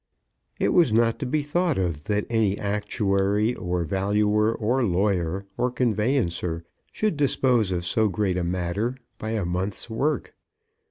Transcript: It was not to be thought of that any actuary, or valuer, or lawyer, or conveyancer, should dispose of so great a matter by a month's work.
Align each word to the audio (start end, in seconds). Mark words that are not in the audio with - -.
It 0.59 0.69
was 0.69 0.91
not 0.91 1.19
to 1.19 1.27
be 1.27 1.43
thought 1.43 1.77
of 1.77 2.05
that 2.05 2.25
any 2.27 2.57
actuary, 2.57 3.53
or 3.53 3.83
valuer, 3.83 4.51
or 4.51 4.83
lawyer, 4.83 5.45
or 5.59 5.69
conveyancer, 5.69 6.63
should 6.91 7.15
dispose 7.15 7.71
of 7.71 7.85
so 7.85 8.07
great 8.07 8.35
a 8.35 8.43
matter 8.43 8.97
by 9.19 9.33
a 9.33 9.45
month's 9.45 9.91
work. 9.91 10.33